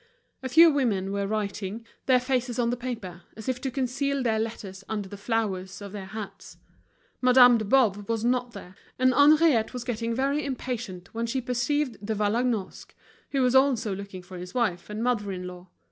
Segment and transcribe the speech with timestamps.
[0.41, 4.39] A few women were writing, their faces on the paper, as if to conceal their
[4.39, 6.57] letters under the flowers of their hats.
[7.21, 12.03] Madame de Boves was not there, and Henriette was getting very impatient when she perceived
[12.03, 12.95] De Vallagnosc,
[13.29, 15.67] who was also looking for his wife and mother in law.